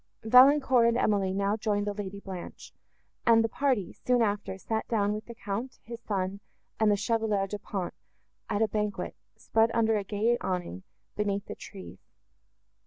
Valancourt 0.23 0.87
and 0.87 0.97
Emily 0.97 1.31
now 1.31 1.55
joined 1.55 1.85
the 1.85 1.93
Lady 1.93 2.19
Blanche; 2.19 2.73
and 3.23 3.43
the 3.43 3.47
party, 3.47 3.93
soon 3.93 4.23
after, 4.23 4.57
sat 4.57 4.87
down 4.87 5.13
with 5.13 5.25
the 5.27 5.35
Count, 5.35 5.77
his 5.83 6.01
son, 6.01 6.39
and 6.79 6.89
the 6.89 6.95
Chevalier 6.95 7.45
Du 7.45 7.59
Pont, 7.59 7.93
at 8.49 8.63
a 8.63 8.67
banquet, 8.67 9.15
spread 9.37 9.69
under 9.75 9.97
a 9.97 10.03
gay 10.03 10.39
awning, 10.39 10.81
beneath 11.15 11.45
the 11.45 11.53
trees. 11.53 11.99